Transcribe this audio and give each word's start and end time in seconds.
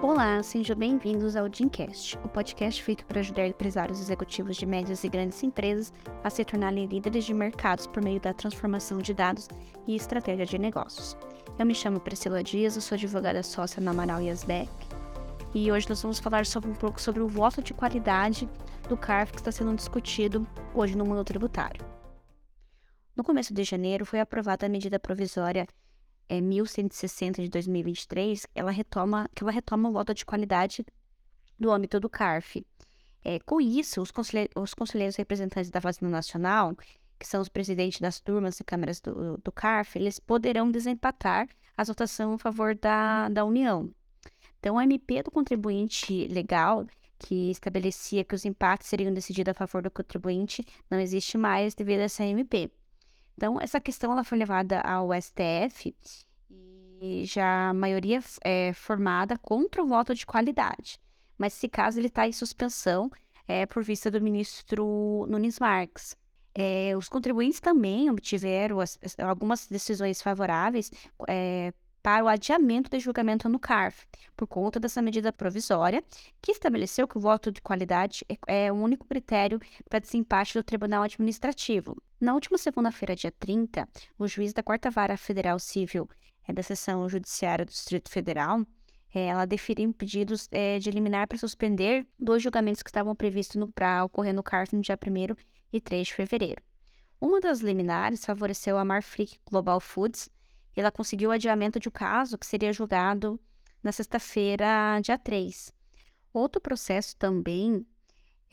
Olá, 0.00 0.40
sejam 0.44 0.76
bem-vindos 0.76 1.34
ao 1.34 1.48
Dreamcast, 1.48 2.16
o 2.22 2.28
podcast 2.28 2.80
feito 2.80 3.04
para 3.04 3.18
ajudar 3.18 3.48
empresários 3.48 4.00
executivos 4.00 4.56
de 4.56 4.64
médias 4.64 5.02
e 5.02 5.08
grandes 5.08 5.42
empresas 5.42 5.92
a 6.22 6.30
se 6.30 6.44
tornarem 6.44 6.86
líderes 6.86 7.24
de 7.24 7.34
mercados 7.34 7.88
por 7.88 8.00
meio 8.00 8.20
da 8.20 8.32
transformação 8.32 8.98
de 8.98 9.12
dados 9.12 9.48
e 9.88 9.96
estratégia 9.96 10.46
de 10.46 10.56
negócios. 10.56 11.16
Eu 11.58 11.66
me 11.66 11.74
chamo 11.74 11.98
Priscila 11.98 12.44
Dias, 12.44 12.76
eu 12.76 12.80
sou 12.80 12.94
advogada 12.94 13.42
sócia 13.42 13.82
na 13.82 13.90
Amaral 13.90 14.22
Yasbeck 14.22 14.70
e 15.52 15.72
hoje 15.72 15.88
nós 15.88 16.00
vamos 16.00 16.20
falar 16.20 16.46
sobre 16.46 16.70
um 16.70 16.74
pouco 16.74 17.00
sobre 17.00 17.20
o 17.20 17.28
voto 17.28 17.60
de 17.60 17.74
qualidade 17.74 18.48
do 18.88 18.96
CARF 18.96 19.32
que 19.32 19.40
está 19.40 19.50
sendo 19.50 19.74
discutido 19.74 20.46
hoje 20.76 20.96
no 20.96 21.04
mundo 21.04 21.24
tributário. 21.24 21.84
No 23.16 23.24
começo 23.24 23.52
de 23.52 23.64
janeiro 23.64 24.06
foi 24.06 24.20
aprovada 24.20 24.64
a 24.64 24.68
medida 24.68 25.00
provisória 25.00 25.66
é, 26.28 26.40
1160 26.40 27.42
de 27.42 27.48
2023, 27.48 28.46
ela 28.54 28.70
retoma, 28.70 29.28
que 29.34 29.42
ela 29.42 29.52
retoma 29.52 29.88
o 29.88 29.92
voto 29.92 30.12
de 30.12 30.26
qualidade 30.26 30.84
do 31.58 31.70
âmbito 31.70 31.98
do 31.98 32.08
CARF. 32.08 32.64
É, 33.24 33.38
com 33.40 33.60
isso, 33.60 34.00
os, 34.00 34.10
conselhe 34.10 34.48
os 34.54 34.74
conselheiros 34.74 35.16
representantes 35.16 35.70
da 35.70 35.80
Fazenda 35.80 36.10
Nacional, 36.10 36.76
que 37.18 37.26
são 37.26 37.40
os 37.40 37.48
presidentes 37.48 38.00
das 38.00 38.20
turmas 38.20 38.60
e 38.60 38.64
câmaras 38.64 39.00
do, 39.00 39.38
do 39.38 39.50
CARF, 39.50 39.98
eles 39.98 40.20
poderão 40.20 40.70
desempatar 40.70 41.48
a 41.76 41.84
votação 41.84 42.34
a 42.34 42.38
favor 42.38 42.74
da, 42.74 43.28
da 43.28 43.44
União. 43.44 43.90
Então, 44.60 44.78
a 44.78 44.84
MP 44.84 45.22
do 45.22 45.30
contribuinte 45.30 46.26
legal, 46.28 46.86
que 47.18 47.50
estabelecia 47.50 48.24
que 48.24 48.34
os 48.34 48.44
empates 48.44 48.88
seriam 48.88 49.12
decididos 49.12 49.50
a 49.50 49.54
favor 49.54 49.82
do 49.82 49.90
contribuinte, 49.90 50.64
não 50.90 51.00
existe 51.00 51.36
mais 51.36 51.74
devido 51.74 52.00
a 52.00 52.04
essa 52.04 52.24
MP. 52.24 52.70
Então, 53.36 53.60
essa 53.60 53.80
questão 53.80 54.12
ela 54.12 54.24
foi 54.24 54.38
levada 54.38 54.80
ao 54.80 55.10
STF 55.12 55.94
já 57.24 57.70
a 57.70 57.74
maioria 57.74 58.20
é 58.42 58.72
formada 58.72 59.38
contra 59.38 59.82
o 59.82 59.86
voto 59.86 60.14
de 60.14 60.26
qualidade. 60.26 61.00
Mas, 61.36 61.54
esse 61.54 61.68
caso, 61.68 61.98
ele 61.98 62.08
está 62.08 62.26
em 62.26 62.32
suspensão 62.32 63.10
é, 63.46 63.64
por 63.66 63.82
vista 63.82 64.10
do 64.10 64.20
ministro 64.20 65.26
Nunes 65.28 65.58
Marques. 65.58 66.16
É, 66.54 66.96
os 66.96 67.08
contribuintes 67.08 67.60
também 67.60 68.10
obtiveram 68.10 68.80
as, 68.80 68.98
algumas 69.18 69.66
decisões 69.68 70.20
favoráveis 70.20 70.90
é, 71.28 71.72
para 72.02 72.24
o 72.24 72.28
adiamento 72.28 72.90
do 72.90 72.98
julgamento 72.98 73.48
no 73.48 73.58
CARF, 73.58 74.06
por 74.36 74.46
conta 74.46 74.80
dessa 74.80 75.02
medida 75.02 75.32
provisória, 75.32 76.02
que 76.40 76.52
estabeleceu 76.52 77.06
que 77.06 77.18
o 77.18 77.20
voto 77.20 77.52
de 77.52 77.60
qualidade 77.60 78.24
é, 78.28 78.66
é 78.66 78.72
o 78.72 78.76
único 78.76 79.06
critério 79.06 79.60
para 79.88 79.98
desempate 79.98 80.54
do 80.54 80.64
Tribunal 80.64 81.02
Administrativo. 81.02 82.00
Na 82.20 82.34
última 82.34 82.58
segunda-feira, 82.58 83.14
dia 83.14 83.30
30, 83.30 83.88
o 84.18 84.26
juiz 84.26 84.52
da 84.52 84.62
Quarta 84.62 84.90
Vara 84.90 85.16
Federal 85.16 85.58
Civil 85.58 86.08
é, 86.48 86.52
da 86.52 86.62
Seção 86.62 87.08
Judiciária 87.08 87.64
do 87.64 87.70
Distrito 87.70 88.10
Federal 88.10 88.66
é, 89.14 89.26
ela 89.26 89.46
deferiu 89.46 89.92
pedidos 89.92 90.48
é, 90.50 90.78
de 90.78 90.88
eliminar 90.88 91.26
para 91.26 91.38
suspender 91.38 92.06
dois 92.18 92.42
julgamentos 92.42 92.82
que 92.82 92.90
estavam 92.90 93.14
previstos 93.14 93.62
para 93.74 94.04
ocorrer 94.04 94.34
no 94.34 94.42
CARF 94.42 94.74
no 94.74 94.82
dia 94.82 94.98
1 94.98 95.36
e 95.72 95.80
3 95.80 96.06
de 96.06 96.14
fevereiro. 96.14 96.62
Uma 97.20 97.40
das 97.40 97.60
liminares 97.60 98.24
favoreceu 98.24 98.78
a 98.78 98.84
Marfrig 98.84 99.38
Global 99.44 99.80
Foods, 99.80 100.28
ela 100.76 100.92
conseguiu 100.92 101.30
o 101.30 101.32
adiamento 101.32 101.80
de 101.80 101.88
um 101.88 101.92
caso 101.92 102.38
que 102.38 102.46
seria 102.46 102.72
julgado 102.72 103.40
na 103.82 103.90
sexta-feira, 103.90 105.00
dia 105.02 105.18
3. 105.18 105.72
Outro 106.32 106.60
processo 106.60 107.16
também 107.16 107.84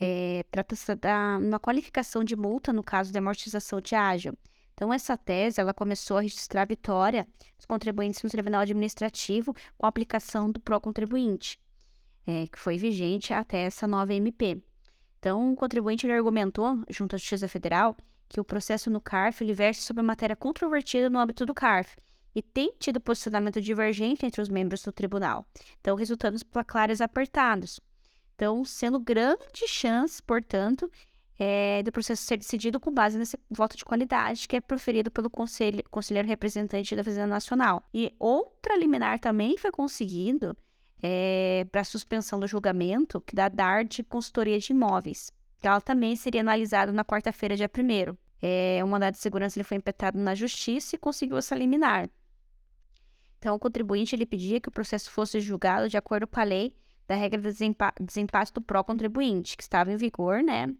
é, 0.00 0.44
trata-se 0.50 0.94
da 0.96 1.38
uma 1.38 1.60
qualificação 1.60 2.24
de 2.24 2.34
multa 2.34 2.72
no 2.72 2.82
caso 2.82 3.12
de 3.12 3.18
amortização 3.18 3.80
de 3.80 3.94
ágio. 3.94 4.36
Então, 4.76 4.92
essa 4.92 5.16
tese 5.16 5.58
ela 5.58 5.72
começou 5.72 6.18
a 6.18 6.20
registrar 6.20 6.60
a 6.60 6.66
vitória 6.66 7.26
dos 7.56 7.64
contribuintes 7.64 8.22
no 8.22 8.28
Tribunal 8.28 8.60
Administrativo 8.60 9.54
com 9.78 9.86
a 9.86 9.88
aplicação 9.88 10.52
do 10.52 10.60
pró-contribuinte, 10.60 11.58
é, 12.26 12.46
que 12.46 12.58
foi 12.58 12.76
vigente 12.76 13.32
até 13.32 13.62
essa 13.62 13.86
nova 13.86 14.12
MP. 14.12 14.62
Então, 15.18 15.50
o 15.50 15.56
contribuinte 15.56 16.06
argumentou, 16.10 16.78
junto 16.90 17.16
à 17.16 17.18
Justiça 17.18 17.48
Federal, 17.48 17.96
que 18.28 18.38
o 18.38 18.44
processo 18.44 18.90
no 18.90 19.00
CARF 19.00 19.42
ele 19.42 19.54
versa 19.54 19.80
sobre 19.80 20.02
matéria 20.02 20.36
controvertida 20.36 21.08
no 21.08 21.18
âmbito 21.18 21.46
do 21.46 21.54
CARF 21.54 21.96
e 22.34 22.42
tem 22.42 22.70
tido 22.78 23.00
posicionamento 23.00 23.62
divergente 23.62 24.26
entre 24.26 24.42
os 24.42 24.50
membros 24.50 24.82
do 24.82 24.92
tribunal, 24.92 25.46
então 25.80 25.96
resultando 25.96 26.36
em 26.36 26.44
placares 26.44 27.00
apertados. 27.00 27.80
Então, 28.34 28.62
sendo 28.62 29.00
grande 29.00 29.66
chance, 29.66 30.22
portanto, 30.22 30.90
é, 31.38 31.82
do 31.82 31.92
processo 31.92 32.22
ser 32.22 32.38
decidido 32.38 32.80
com 32.80 32.92
base 32.92 33.18
nesse 33.18 33.38
voto 33.50 33.76
de 33.76 33.84
qualidade 33.84 34.48
que 34.48 34.56
é 34.56 34.60
proferido 34.60 35.10
pelo 35.10 35.28
conselho, 35.28 35.82
conselheiro 35.90 36.26
representante 36.26 36.96
da 36.96 37.04
Fazenda 37.04 37.26
Nacional. 37.26 37.82
E 37.92 38.14
outra 38.18 38.76
liminar 38.76 39.18
também 39.18 39.56
foi 39.58 39.70
conseguido 39.70 40.56
é, 41.02 41.66
para 41.70 41.84
suspensão 41.84 42.40
do 42.40 42.46
julgamento, 42.46 43.20
que 43.20 43.34
da 43.34 43.48
DARD 43.48 44.02
Consultoria 44.04 44.58
de 44.58 44.72
Imóveis. 44.72 45.30
Ela 45.62 45.80
também 45.80 46.16
seria 46.16 46.40
analisada 46.40 46.92
na 46.92 47.04
quarta-feira, 47.04 47.56
dia 47.56 47.70
1 47.74 48.16
é, 48.40 48.84
o 48.84 48.88
mandado 48.88 49.14
de 49.14 49.20
segurança 49.20 49.58
ele 49.58 49.64
foi 49.64 49.78
impetrado 49.78 50.18
na 50.18 50.34
justiça 50.34 50.94
e 50.94 50.98
conseguiu 50.98 51.38
essa 51.38 51.54
liminar. 51.54 52.08
Então, 53.38 53.54
o 53.54 53.58
contribuinte 53.58 54.14
ele 54.14 54.26
pedia 54.26 54.60
que 54.60 54.68
o 54.68 54.72
processo 54.72 55.10
fosse 55.10 55.40
julgado 55.40 55.88
de 55.88 55.96
acordo 55.96 56.26
com 56.26 56.40
a 56.40 56.44
lei 56.44 56.74
da 57.06 57.14
regra 57.14 57.40
de 57.40 57.74
desempate 58.00 58.52
do 58.52 58.60
pró-contribuinte, 58.60 59.56
que 59.56 59.62
estava 59.62 59.92
em 59.92 59.96
vigor, 59.96 60.42
né, 60.42 60.74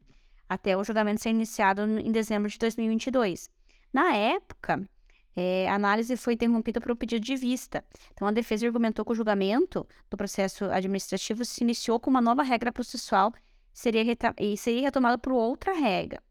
até 0.49 0.77
o 0.77 0.85
julgamento 0.85 1.23
ser 1.23 1.31
iniciado 1.31 1.83
em 1.83 2.11
dezembro 2.13 2.51
de 2.51 2.59
2022. 2.59 3.51
Na 3.93 4.15
época, 4.15 4.89
é, 5.35 5.69
a 5.69 5.75
análise 5.75 6.17
foi 6.17 6.33
interrompida 6.33 6.81
por 6.81 6.91
um 6.91 6.97
pedido 6.97 7.25
de 7.25 7.37
vista. 7.37 7.85
Então, 8.13 8.27
a 8.27 8.33
defesa 8.33 8.67
argumentou 8.67 9.05
que 9.05 9.13
o 9.13 9.15
julgamento 9.15 9.87
do 10.11 10.17
processo 10.17 10.65
administrativo 10.67 11.45
se 11.45 11.63
iniciou 11.63 12.01
com 12.01 12.09
uma 12.09 12.23
nova 12.23 12.43
regra 12.43 12.73
processual 12.73 13.33
seria 13.73 14.03
e 14.39 14.57
seria 14.57 14.83
retomado 14.83 15.19
por 15.19 15.33
outra 15.33 15.75
regra. 15.75 16.23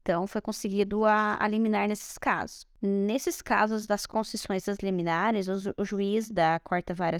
Então, 0.00 0.26
foi 0.26 0.40
conseguido 0.40 1.04
a, 1.04 1.36
a 1.38 1.46
liminar 1.46 1.86
nesses 1.86 2.16
casos. 2.16 2.66
Nesses 2.80 3.42
casos 3.42 3.86
das 3.86 4.06
concessões 4.06 4.64
das 4.64 4.78
liminares, 4.78 5.48
o, 5.48 5.74
o 5.76 5.84
juiz 5.84 6.30
da 6.30 6.58
quarta 6.60 6.94
vara 6.94 7.18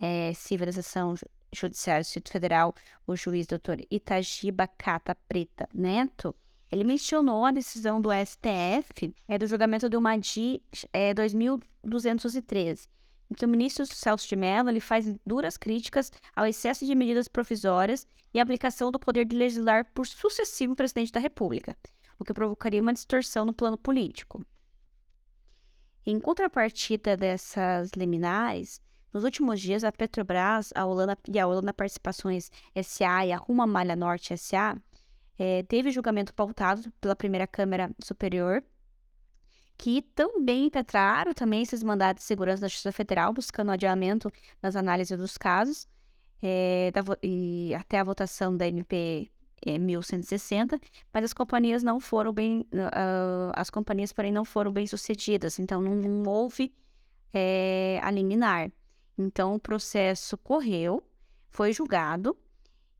é, 0.00 0.32
civilização 0.32 1.14
judiciária 1.52 2.02
do 2.02 2.04
Distrito 2.04 2.30
Federal, 2.30 2.74
o 3.06 3.16
juiz 3.16 3.46
doutor 3.46 3.78
Itagiba 3.90 4.66
Cata 4.66 5.16
Preta 5.28 5.68
Neto, 5.72 6.34
ele 6.70 6.84
mencionou 6.84 7.44
a 7.44 7.52
decisão 7.52 8.00
do 8.00 8.10
STF 8.12 9.14
é, 9.28 9.38
do 9.38 9.46
julgamento 9.46 9.88
do 9.88 10.00
MADI 10.00 10.62
é, 10.92 11.14
2213, 11.14 12.88
em 13.30 13.34
que 13.34 13.44
o 13.44 13.48
ministro 13.48 13.86
Celso 13.86 14.28
de 14.28 14.36
Mello 14.36 14.68
ele 14.68 14.80
faz 14.80 15.06
duras 15.24 15.56
críticas 15.56 16.10
ao 16.34 16.46
excesso 16.46 16.84
de 16.84 16.94
medidas 16.94 17.28
provisórias 17.28 18.06
e 18.34 18.40
aplicação 18.40 18.90
do 18.90 18.98
poder 18.98 19.24
de 19.24 19.36
legislar 19.36 19.86
por 19.94 20.06
sucessivo 20.06 20.74
presidente 20.74 21.12
da 21.12 21.20
República 21.20 21.76
o 22.18 22.24
que 22.24 22.32
provocaria 22.32 22.82
uma 22.82 22.92
distorção 22.92 23.44
no 23.44 23.52
plano 23.52 23.76
político. 23.76 24.44
Em 26.04 26.20
contrapartida 26.20 27.16
dessas 27.16 27.90
liminares, 27.96 28.80
nos 29.16 29.24
últimos 29.24 29.62
dias, 29.62 29.82
a 29.82 29.90
Petrobras 29.90 30.72
a 30.74 30.84
Holanda, 30.84 31.16
e 31.26 31.38
a 31.38 31.46
Holanda 31.46 31.72
Participações 31.72 32.50
SA 32.82 33.24
e 33.24 33.32
a 33.32 33.38
Ruma 33.38 33.66
Malha 33.66 33.96
Norte 33.96 34.36
SA 34.36 34.76
é, 35.38 35.62
teve 35.62 35.90
julgamento 35.90 36.34
pautado 36.34 36.92
pela 37.00 37.16
primeira 37.16 37.46
Câmara 37.46 37.90
Superior, 37.98 38.62
que 39.78 40.02
também 40.14 40.66
impetraram 40.66 41.32
também 41.32 41.62
esses 41.62 41.82
mandados 41.82 42.20
de 42.22 42.26
segurança 42.26 42.60
da 42.60 42.68
Justiça 42.68 42.92
Federal, 42.92 43.32
buscando 43.32 43.70
adiamento 43.70 44.30
nas 44.62 44.76
análises 44.76 45.16
dos 45.16 45.38
casos, 45.38 45.88
é, 46.42 46.90
da, 46.92 47.00
e 47.22 47.74
até 47.74 47.98
a 47.98 48.04
votação 48.04 48.54
da 48.54 48.68
MP 48.68 49.30
é, 49.64 49.78
1160, 49.78 50.78
mas 51.10 51.24
as 51.24 51.32
companhias 51.32 51.82
não 51.82 52.00
foram 52.00 52.34
bem, 52.34 52.66
uh, 52.74 53.50
as 53.54 53.70
companhias, 53.70 54.12
porém, 54.12 54.30
não 54.30 54.44
foram 54.44 54.70
bem 54.70 54.86
sucedidas, 54.86 55.58
então 55.58 55.80
não, 55.80 55.94
não 55.94 56.30
houve 56.30 56.74
é, 57.32 57.98
a 58.02 58.10
liminar. 58.10 58.70
Então, 59.18 59.54
o 59.54 59.60
processo 59.60 60.36
correu, 60.36 61.02
foi 61.50 61.72
julgado, 61.72 62.36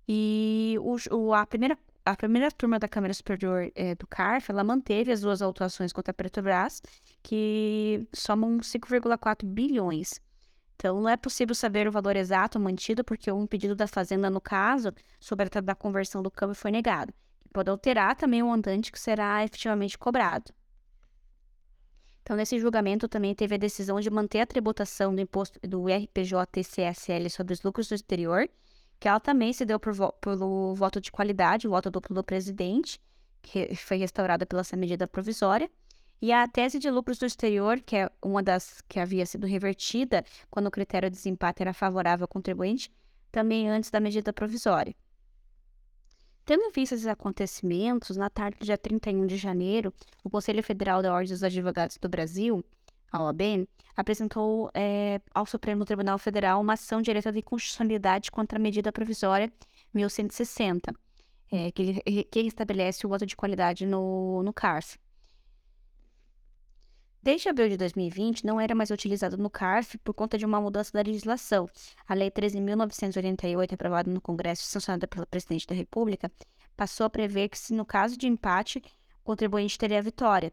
e 0.09 0.77
o, 0.81 0.97
o, 1.15 1.35
a, 1.35 1.45
primeira, 1.47 1.77
a 2.05 2.17
primeira 2.17 2.51
turma 2.51 2.79
da 2.79 2.89
Câmara 2.89 3.13
Superior 3.13 3.71
é, 3.75 3.95
do 3.95 4.07
CARF, 4.07 4.51
ela 4.51 4.65
manteve 4.65 5.13
as 5.13 5.21
duas 5.21 5.43
autuações 5.43 5.93
contra 5.93 6.13
a 6.13 6.15
Petrobras, 6.15 6.81
que 7.23 8.07
somam 8.15 8.59
5,4 8.59 9.45
bilhões. 9.45 10.21
Então, 10.77 11.01
não 11.01 11.09
é 11.09 11.17
possível 11.17 11.55
saber 11.55 11.89
o 11.89 11.93
valor 11.93 12.17
exato 12.17 12.61
mantido, 12.61 13.03
porque 13.03 13.33
um 13.33 13.47
pedido 13.47 13.75
da 13.75 13.87
Fazenda, 13.87 14.31
no 14.31 14.41
caso, 14.41 14.93
sobre 15.19 15.49
a 15.53 15.61
da 15.61 15.75
conversão 15.75 16.23
do 16.23 16.31
câmbio 16.31 16.55
foi 16.55 16.71
negado. 16.71 17.13
pode 17.53 17.71
alterar 17.71 18.15
também 18.15 18.43
o 18.43 18.47
montante 18.47 18.93
que 18.93 19.01
será 19.01 19.43
efetivamente 19.43 19.99
cobrado. 19.99 20.53
Então, 22.27 22.37
nesse 22.37 22.59
julgamento 22.59 23.07
também 23.07 23.37
teve 23.37 23.55
a 23.55 23.59
decisão 23.59 24.01
de 24.01 24.11
manter 24.11 24.41
a 24.41 24.47
tributação 24.47 25.15
do 25.15 25.21
imposto 25.21 25.61
do 25.61 25.89
IRPJ-TCSL 25.89 27.31
sobre 27.31 27.55
os 27.55 27.63
lucros 27.63 27.87
do 27.87 27.95
exterior, 27.95 28.49
que 28.99 29.07
ela 29.07 29.21
também 29.21 29.53
se 29.53 29.65
deu 29.65 29.79
vo 29.79 30.11
pelo 30.15 30.75
voto 30.75 31.01
de 31.01 31.13
qualidade, 31.13 31.69
o 31.69 31.71
voto 31.71 31.89
duplo 31.89 32.17
do 32.17 32.25
presidente, 32.25 33.01
que 33.41 33.73
foi 33.77 33.99
restaurada 33.99 34.45
pela 34.45 34.63
essa 34.63 34.77
medida 34.77 35.07
provisória. 35.07 35.71
E 36.21 36.33
a 36.33 36.49
tese 36.49 36.81
de 36.81 36.91
lucros 36.91 37.17
do 37.17 37.27
exterior, 37.27 37.81
que 37.81 37.95
é 37.95 38.11
uma 38.21 38.43
das 38.43 38.81
que 38.89 38.99
havia 38.99 39.25
sido 39.25 39.47
revertida 39.47 40.25
quando 40.51 40.67
o 40.67 40.71
critério 40.73 41.09
de 41.09 41.15
desempate 41.15 41.63
era 41.63 41.73
favorável 41.73 42.25
ao 42.25 42.29
contribuinte, 42.29 42.91
também 43.31 43.71
antes 43.71 43.89
da 43.89 44.01
medida 44.01 44.33
provisória. 44.33 44.97
Tendo 46.47 46.63
em 46.63 46.71
vista 46.71 46.95
esses 46.95 47.09
acontecimentos, 47.09 48.17
na 48.17 48.31
tarde 48.31 48.61
do 48.61 48.65
dia 48.65 48.79
31 48.79 49.27
de 49.27 49.37
janeiro, 49.37 49.93
o 50.23 50.31
Conselho 50.31 50.63
Federal 50.63 51.03
da 51.03 51.13
Ordem 51.13 51.33
dos 51.33 51.43
Advogados 51.43 51.99
do 51.99 52.09
Brasil, 52.09 52.65
a 53.11 53.21
OAB, 53.25 53.69
apresentou 53.97 54.71
é, 54.73 55.21
ao 55.35 55.45
Supremo 55.45 55.85
Tribunal 55.85 56.19
Federal 56.19 56.61
uma 56.61 56.75
ação 56.75 57.03
direta 57.03 57.33
de 57.33 57.43
constitucionalidade 57.43 58.31
contra 58.31 58.61
a 58.61 58.63
medida 58.63 58.93
provisória 58.93 59.53
1160, 59.93 60.95
é, 61.51 61.73
que, 61.73 62.01
que 62.31 62.41
estabelece 62.41 63.05
o 63.05 63.09
voto 63.09 63.27
de 63.27 63.35
qualidade 63.35 63.85
no, 63.85 64.41
no 64.45 64.53
CARF. 64.53 64.99
Desde 67.27 67.49
abril 67.49 67.69
de 67.69 67.77
2020, 67.77 68.47
não 68.47 68.61
era 68.61 68.73
mais 68.73 68.93
utilizado 68.93 69.37
no 69.37 69.51
CARF 69.51 69.99
por 69.99 70.15
conta 70.15 70.39
de 70.39 70.47
uma 70.47 70.61
mudança 70.61 70.93
da 70.93 71.03
legislação. 71.03 71.69
A 72.07 72.15
Lei 72.15 72.31
13.988, 72.31 73.73
aprovada 73.73 74.09
no 74.09 74.21
Congresso 74.21 74.63
e 74.63 74.67
sancionada 74.67 75.09
pelo 75.09 75.27
Presidente 75.27 75.67
da 75.67 75.75
República, 75.75 76.31
passou 76.77 77.05
a 77.05 77.11
prever 77.11 77.49
que, 77.49 77.59
se 77.59 77.75
no 77.75 77.85
caso 77.85 78.17
de 78.17 78.29
empate, 78.29 78.79
o 78.79 79.25
contribuinte 79.25 79.77
teria 79.77 79.99
a 79.99 80.03
vitória. 80.03 80.53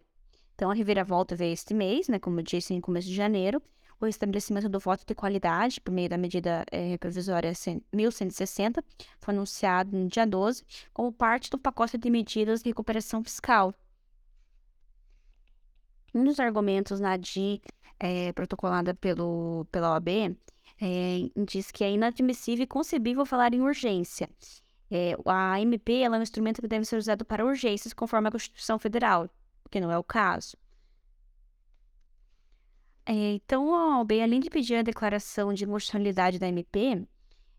Então, 0.56 0.72
a 0.72 0.74
reviravolta 0.74 1.36
veio 1.36 1.54
este 1.54 1.76
mês, 1.76 2.08
né, 2.08 2.18
como 2.18 2.40
eu 2.40 2.44
disse, 2.44 2.74
em 2.74 2.82
começo 2.82 3.08
de 3.08 3.14
janeiro, 3.14 3.62
o 4.02 4.08
estabelecimento 4.08 4.68
do 4.68 4.80
voto 4.80 5.06
de 5.06 5.14
qualidade, 5.14 5.80
por 5.80 5.92
meio 5.92 6.10
da 6.10 6.18
medida 6.18 6.66
é, 6.72 6.98
provisória 6.98 7.54
1160, 7.94 8.84
foi 9.20 9.32
anunciado 9.32 9.96
no 9.96 10.08
dia 10.08 10.26
12, 10.26 10.64
como 10.92 11.14
parte 11.14 11.52
do 11.52 11.60
pacote 11.60 12.00
de 12.00 12.10
medidas 12.10 12.64
de 12.64 12.70
recuperação 12.72 13.24
fiscal, 13.24 13.76
um 16.14 16.24
dos 16.24 16.40
argumentos 16.40 17.00
na 17.00 17.18
DI 17.18 17.62
é, 18.00 18.32
protocolada 18.34 18.94
pelo, 18.94 19.66
pela 19.72 19.92
OAB 19.94 20.36
é, 20.82 21.30
diz 21.46 21.72
que 21.72 21.84
é 21.84 21.92
inadmissível 21.92 22.64
e 22.64 22.68
concebível 22.68 23.26
falar 23.26 23.54
em 23.54 23.62
urgência. 23.62 24.30
É, 24.92 25.16
a 25.26 25.60
MP 25.62 26.02
é 26.02 26.10
um 26.10 26.22
instrumento 26.22 26.62
que 26.62 26.68
deve 26.68 26.86
ser 26.86 26.98
usado 26.98 27.26
para 27.26 27.46
urgências, 27.46 27.94
conforme 27.94 28.28
a 28.28 28.32
Constituição 28.32 28.78
Federal, 28.78 29.30
que 29.72 29.80
não 29.80 29.92
é 29.92 29.98
o 29.98 30.04
caso. 30.04 30.58
Então, 33.06 33.74
a 33.76 34.00
OAB, 34.00 34.12
além 34.22 34.40
de 34.40 34.50
pedir 34.50 34.76
a 34.76 34.82
declaração 34.82 35.54
de 35.54 35.66
inconstitucionalidade 35.66 36.40
da 36.40 36.48
MP, 36.48 37.06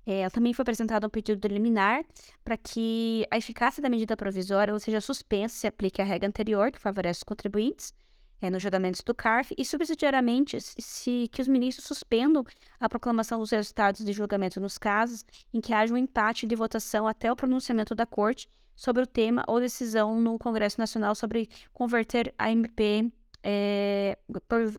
é, 0.06 0.28
também 0.30 0.52
foi 0.52 0.62
apresentado 0.62 1.06
um 1.06 1.10
pedido 1.10 1.46
liminar 1.48 2.04
para 2.44 2.56
que 2.56 3.26
a 3.30 3.36
eficácia 3.36 3.82
da 3.82 3.88
medida 3.88 4.16
provisória 4.16 4.78
seja 4.78 5.00
suspensa 5.00 5.56
se 5.56 5.66
aplique 5.66 6.00
a 6.00 6.04
regra 6.04 6.28
anterior, 6.28 6.70
que 6.70 6.78
favorece 6.78 7.18
os 7.18 7.24
contribuintes, 7.24 7.92
é, 8.40 8.50
nos 8.50 8.62
julgamentos 8.62 9.00
do 9.02 9.14
CARF 9.14 9.54
e, 9.56 9.64
subsidiariamente, 9.64 10.60
se, 10.60 11.28
que 11.32 11.40
os 11.40 11.48
ministros 11.48 11.86
suspendam 11.86 12.44
a 12.78 12.88
proclamação 12.88 13.38
dos 13.38 13.50
resultados 13.50 14.04
de 14.04 14.12
julgamento 14.12 14.60
nos 14.60 14.78
casos 14.78 15.24
em 15.52 15.60
que 15.60 15.72
haja 15.72 15.94
um 15.94 15.96
empate 15.96 16.46
de 16.46 16.54
votação 16.54 17.06
até 17.06 17.30
o 17.30 17.36
pronunciamento 17.36 17.94
da 17.94 18.06
Corte 18.06 18.48
sobre 18.76 19.02
o 19.02 19.06
tema 19.06 19.44
ou 19.46 19.60
decisão 19.60 20.20
no 20.20 20.38
Congresso 20.38 20.80
Nacional 20.80 21.14
sobre 21.14 21.48
converter 21.72 22.34
a 22.38 22.50
MP, 22.50 23.10
é, 23.42 24.18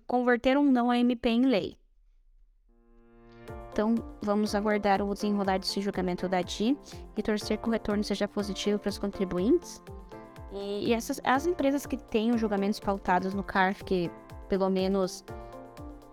converter 0.06 0.58
ou 0.58 0.64
não 0.64 0.92
a 0.92 0.98
MP 0.98 1.30
em 1.30 1.46
lei. 1.46 1.78
Então, 3.72 3.96
vamos 4.22 4.56
aguardar 4.56 5.02
o 5.02 5.14
desenrolar 5.14 5.60
desse 5.60 5.82
julgamento 5.82 6.30
da 6.30 6.42
DI 6.42 6.78
e 7.18 7.22
torcer 7.22 7.58
que 7.58 7.68
o 7.68 7.72
retorno 7.72 8.04
seja 8.04 8.26
positivo 8.26 8.80
para 8.80 8.90
os 8.90 8.98
contribuintes. 8.98 9.82
E, 10.56 10.94
essas, 10.94 11.20
as 11.24 11.46
empresas 11.46 11.86
que 11.86 11.98
têm 11.98 12.32
os 12.32 12.40
julgamentos 12.40 12.80
pautados 12.80 13.34
no 13.34 13.44
CARF, 13.44 13.84
que 13.84 14.10
pelo 14.48 14.70
menos 14.70 15.24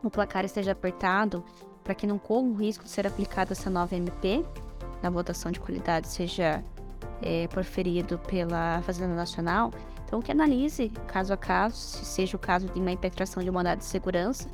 o 0.03 0.11
placar 0.11 0.45
esteja 0.45 0.73
apertado, 0.73 1.45
para 1.85 1.95
que 1.95 2.07
não 2.07 2.19
corra 2.19 2.47
o 2.47 2.55
risco 2.55 2.85
de 2.85 2.91
ser 2.91 3.07
aplicada 3.07 3.53
essa 3.53 3.71
nova 3.71 3.95
MP, 3.95 4.45
na 5.03 5.11
votação 5.11 5.51
de 5.51 5.61
qualidade 5.61 6.09
seja 6.09 6.63
é, 7.21 7.47
proferido 7.49 8.19
pela 8.19 8.83
Fazenda 8.83 9.15
Nacional, 9.15 9.73
então 10.07 10.21
que 10.21 10.31
analise 10.31 10.91
caso 11.07 11.33
a 11.33 11.37
caso, 11.37 11.77
se 11.77 12.05
seja 12.05 12.37
o 12.37 12.41
caso 12.41 12.67
de 12.67 12.81
uma 12.81 12.91
impetração 12.91 13.43
de 13.43 13.51
mandado 13.51 13.79
de 13.79 13.85
segurança, 13.85 14.49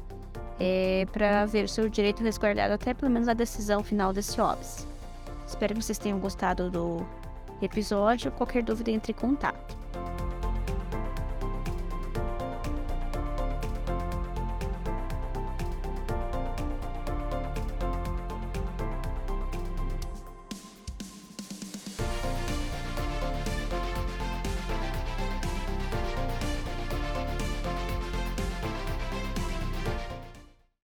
é, 0.61 1.07
para 1.13 1.47
ver 1.47 1.65
o 1.65 1.69
seu 1.69 1.89
direito 1.89 2.23
resguardado 2.23 2.75
até 2.75 2.93
pelo 2.93 3.11
menos 3.11 3.29
a 3.29 3.33
decisão 3.33 3.83
final 3.83 4.13
desse 4.13 4.41
óbice. 4.41 4.87
Espero 5.47 5.75
que 5.75 5.83
vocês 5.83 5.99
tenham 5.99 6.19
gostado 6.19 6.71
do 6.71 7.07
episódio. 7.63 8.31
Qualquer 8.33 8.63
dúvida, 8.63 8.91
entre 8.91 9.13
em 9.13 9.15
contato. 9.15 9.78